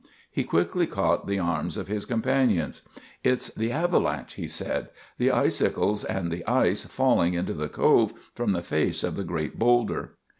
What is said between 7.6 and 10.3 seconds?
Cove from the face of the great boulder."